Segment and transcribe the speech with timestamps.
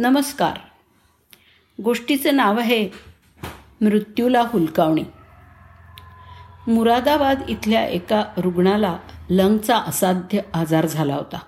[0.00, 0.58] नमस्कार.
[1.82, 2.88] गोष्टीचं नाव आहे
[3.80, 5.02] मृत्यूला हुलकावणी.
[6.66, 8.98] मुरादाबाद इथल्या एका रुग्णाला
[9.30, 11.38] लंगचा असाध्य आजार झाला होता.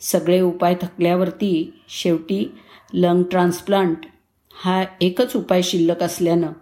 [0.00, 2.58] सगळे उपाय थकल्यावरती शेवटी
[2.92, 3.96] लंग ट्रान्सप्लांट
[4.54, 6.52] हा एकच उपाय शिल्लक असल्यानं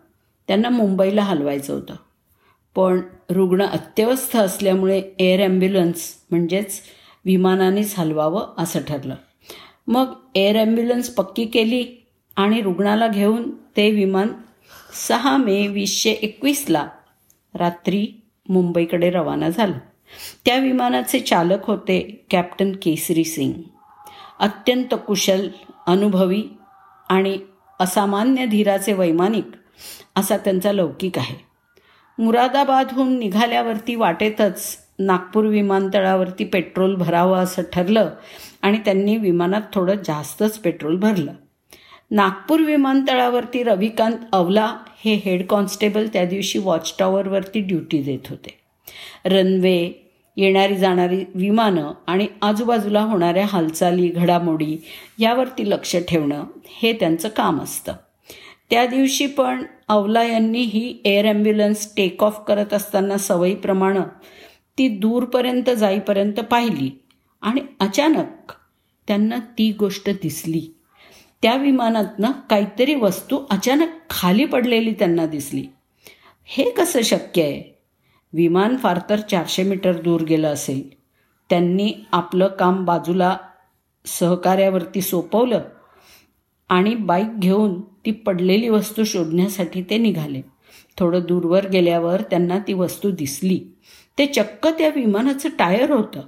[0.49, 1.95] त्यांना मुंबईला हलवायचं होतं.
[2.75, 3.01] पण
[3.31, 6.81] रुग्ण अत्यवस्थ असल्यामुळे एअर ॲम्ब्युलन्स म्हणजेच
[7.25, 9.15] विमानानेच हलवावं असं ठरलं.
[9.87, 12.07] मग एअर ॲम्ब्युलन्स पक्की केली
[12.37, 14.29] आणि रुग्णाला घेऊन ते विमान
[15.09, 16.87] सहा मे वीसशे एकवीसला
[17.55, 18.07] रात्री
[18.49, 19.79] मुंबईकडे रवाना झालं.
[20.45, 23.53] त्या विमानाचे चालक होते कॅप्टन केसरी सिंग.
[24.41, 25.49] अत्यंत कुशल
[25.87, 26.43] अनुभवी
[27.09, 27.39] आणि
[27.81, 29.45] असामान्य धीराचे वैमानिक
[30.17, 31.37] असा त्यांचा लौकिक आहे.
[32.19, 38.11] मुरादाबादहून निघाल्यावरती वाटेतच नागपूर विमानतळावरती पेट्रोल भरावं असं ठरलं
[38.63, 41.33] आणि त्यांनी विमानात थोडं जास्तच पेट्रोल भरलं.
[42.11, 48.59] नागपूर विमानतळावरती रविकांत अवला हे हेड कॉन्स्टेबल त्या दिवशी वॉच टॉवरवरती ड्युटी देत होते.
[49.25, 54.77] रनवे येणारी जाणारी विमानं आणि आजूबाजूला होणाऱ्या हालचाली घडामोडी
[55.19, 57.93] यावरती लक्ष ठेवणं हे त्यांचं काम असतं.
[58.71, 64.01] त्या दिवशी पण अवला यांनी ही एअर ॲम्ब्युलन्स टेक ऑफ करत असताना सवयीप्रमाणे
[64.79, 67.03] ती दूरपर्यंत जाईपर्यंत पाहिली
[67.43, 68.53] आणि अचानक
[69.09, 70.69] त्यांना ती गोष्ट दिसली.
[71.43, 75.67] त्या विमानातनं काहीतरी वस्तू अचानक खाली पडलेली त्यांना दिसली.
[76.45, 77.79] हे कसं शक्य आहे?
[78.33, 80.89] विमान फार तर चारशे मीटर दूर गेलं असेल.
[81.51, 83.37] त्यांनी आपलं काम बाजूला
[84.07, 85.61] सहकार्यावरती सोपवलं
[86.69, 90.43] आणि बाईक घेऊन ती पडलेली वस्तू शोधण्यासाठी ते निघाले.
[90.99, 93.61] थोडं दूरवर गेल्यावर त्यांना ती वस्तू दिसली.
[94.19, 96.21] ते चक्क त्या विमानाचं टायर होतं.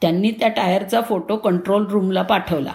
[0.00, 2.72] त्यांनी त्या टायरचा फोटो कंट्रोल रूमला पाठवला.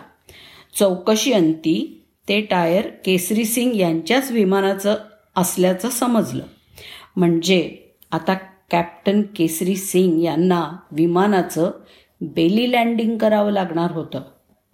[0.80, 4.96] चौकशी अंती ते टायर केसरी सिंग यांच्याच विमानाचं
[5.36, 6.44] असल्याचं समजलं.
[7.16, 7.78] म्हणजे
[8.12, 8.34] आता
[8.72, 11.72] कॅप्टन केसरी सिंग यांना विमानाचं
[12.22, 14.22] बेली लँडिंग करावं लागणार होतं.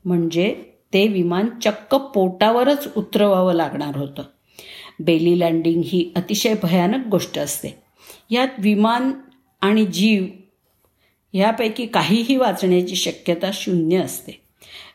[0.06, 0.64] म्हणजे
[0.94, 4.24] ते विमान चक्क पोटावरच उतरवावं लागणार होतं.
[5.00, 7.87] बेली लँडिंग ही अतिशय भयानक गोष्ट असते.
[8.30, 9.12] यात विमान
[9.62, 10.26] आणि जीव
[11.34, 14.42] ह्यापैकी काहीही वाचण्याची शक्यता शून्य असते.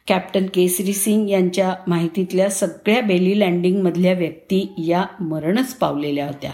[0.08, 6.50] कॅप्टन केसरी सिंग यांच्या माहितीतल्या सगळ्या बेली लँडिंगमधल्या व्यक्ती या मरणच पावलेल्या होत्या.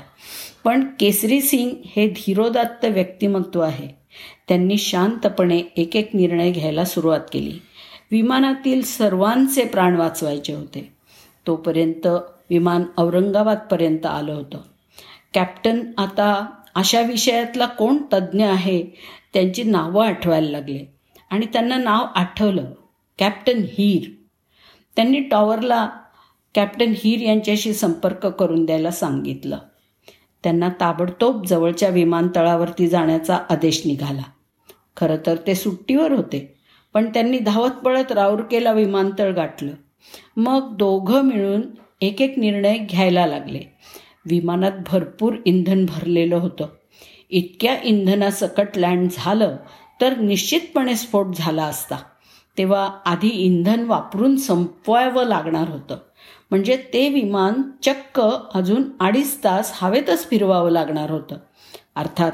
[0.65, 3.89] पण केसरी सिंग हे धीरोदात्त व्यक्तिमत्व आहे.
[4.49, 7.59] त्यांनी शांतपणे एक एक निर्णय घ्यायला सुरुवात केली.
[8.11, 10.93] विमानातील सर्वांचे प्राण वाचवायचे होते.
[11.47, 12.07] तोपर्यंत
[12.51, 14.59] विमान औरंगाबादपर्यंत आलं होतं.
[15.35, 18.85] कॅप्टन आता अशा विषयातला कोण तज्ज्ञ आहे
[19.35, 20.95] त्यांची नावं आठवायला लागले.
[21.31, 22.65] आणि त्यांना नाव आठवलं.
[23.19, 24.11] कॅप्टन हीर.
[24.97, 25.91] त्यांनी टॉवरला
[26.55, 29.59] कॅप्टन हीर यांच्याशी संपर्क करून द्यायला सांगितलं.
[30.45, 34.23] त्यांना ताबडतोब जवळच्या विमानतळावरती जाण्याचा आदेश निघाला.
[34.97, 36.55] खरं तर ते सुट्टीवर होते
[36.95, 39.73] पण त्यांनी धावत पळत राऊरकेला विमानतळ गाठलं.
[40.37, 41.63] मग दोघं मिळून
[42.01, 43.61] एक एक निर्णय घ्यायला लागले.
[44.31, 46.67] विमानात भरपूर इंधन भरलेलं होतं.
[47.31, 49.57] इतक्या इंधनासकट लँड झालं
[50.01, 51.97] तर निश्चितपणे स्फोट झाला असता.
[52.59, 55.97] तेव्हा आधी इंधन वापरून संपवावं लागणार होतं.
[56.51, 58.23] म्हणजे ते विमान चक्क
[58.55, 61.37] अजून अडीच तास हवेतच फिरवावं लागणार होतं.
[61.97, 62.33] अर्थात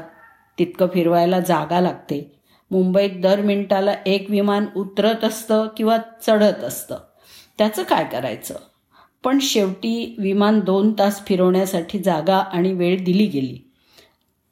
[0.59, 2.39] तितकं फिरवायला जागा लागते.
[2.71, 6.97] मुंबईत दर मिनिटाला एक विमान उतरत असतं किंवा चढत असतं.
[7.57, 8.55] त्याचं काय करायचं?
[9.25, 13.57] पण शेवटी विमान दोन तास फिरवण्यासाठी जागा आणि वेळ दिली गेली.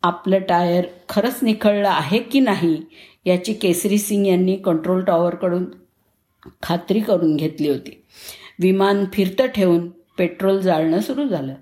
[0.04, 2.76] आपलं टायर खरंच निखळलं आहे की नाही
[3.26, 5.66] याची केसरी सिंग यांनी कंट्रोल टॉवरकडून
[6.64, 7.92] खात्री करून घेतली होती.
[8.60, 11.54] विमान फिरतं ठेवून पेट्रोल जाळणं सुरू झालं.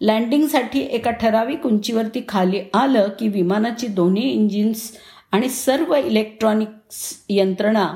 [0.00, 4.90] लँडिंगसाठी एका ठराविक उंचीवरती खाली आलं की विमानाची दोन्ही इंजिन्स
[5.32, 7.86] आणि सर्व इलेक्ट्रॉनिक्स यंत्रणा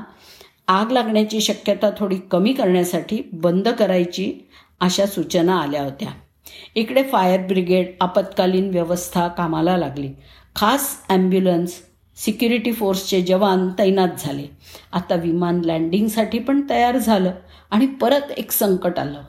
[0.69, 4.33] आग लागण्याची शक्यता थोडी कमी करण्यासाठी बंद करायची
[4.81, 6.09] अशा सूचना आल्या होत्या.
[6.75, 10.09] इकडे फायर ब्रिगेड आपत्कालीन व्यवस्था कामाला लागली.
[10.57, 11.83] खास ॲम्ब्युलन्स
[12.17, 14.47] सिक्युरिटी फोर्सचे जवान तैनात झाले.
[14.93, 17.33] आता विमान लँडिंगसाठी पण तयार झालं
[17.71, 19.23] आणि परत एक संकट आलं.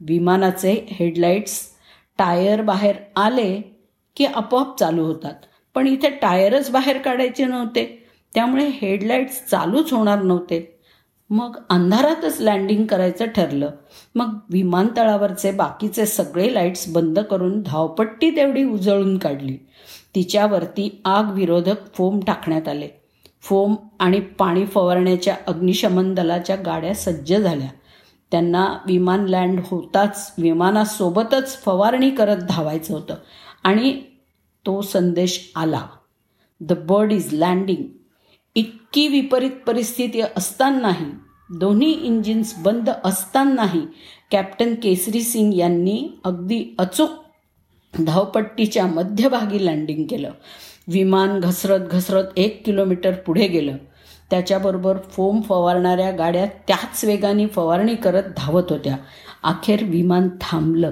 [0.00, 1.62] विमानाचे हेडलाईट्स
[2.18, 3.60] टायर बाहेर आले
[4.16, 5.34] की आपोआप चालू होतात.
[5.74, 8.08] पण इथे टायरच बाहेर काढायचे नव्हते.
[8.34, 10.77] त्यामुळे हेडलाईट्स चालूच होणार नव्हते.
[11.30, 13.70] मग अंधारातच लँडिंग करायचं ठरलं.
[14.14, 19.56] मग विमानतळावरचे बाकीचे सगळे लाईट्स बंद करून धावपट्टी तेवढी उजळून काढली.
[20.14, 22.88] तिच्यावरती आग विरोधक फोम टाकण्यात आले.
[23.40, 27.68] फोम आणि पाणी फवारण्याच्या अग्निशमन दलाच्या गाड्या सज्ज झाल्या.
[28.30, 33.14] त्यांना विमान लँड होताच विमानासोबतच फवारणी करत धावायचं होतं.
[33.64, 34.02] आणि
[34.66, 35.82] तो संदेश आला.
[36.60, 37.97] द बर्ड इज लँडिंग
[38.58, 41.10] इतकी विपरीत परिस्थिती असतानाही
[41.50, 43.82] दोन्ही इंजिन्स बंद असतानाही
[44.30, 47.10] कॅप्टन केसरी सिंग यांनी अगदी अचूक
[48.06, 50.30] धावपट्टीच्या मध्यभागी लँडिंग केलं.
[50.88, 53.76] विमान घसरत घसरत एक किलोमीटर पुढे गेलं.
[54.30, 58.96] त्याच्याबरोबर फोम फवारणाऱ्या गाड्या त्याच वेगाने फवारणी करत धावत होत्या.
[59.42, 60.90] अखेर विमान थांबलं.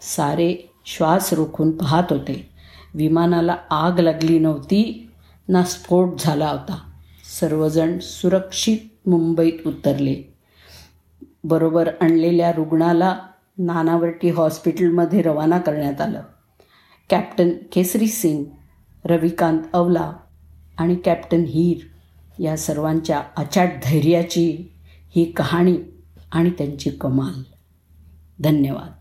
[0.00, 2.50] सारे श्वास रोखून पाहत होते.
[2.94, 5.06] विमानाला आग लागली नव्हती.
[5.48, 6.89] ना स्फोट झाला होता.
[7.38, 10.34] सर्वजण सुरक्षित मुंबईत उतरले.
[11.44, 13.18] बरोबर आणलेल्या रुग्णाला
[13.58, 16.22] नानावटी हॉस्पिटलमध्ये रवाना करण्यात आलं.
[17.10, 18.44] कॅप्टन केसरी सिंग
[19.04, 20.12] रविकांत अवला
[20.78, 21.76] आणि कॅप्टन हीर
[22.42, 24.72] या सर्वांच्या अचाट धैर्याची
[25.10, 25.76] ही कहाणी
[26.32, 27.42] आणि त्यांची कमाल.
[28.40, 28.99] धन्यवाद.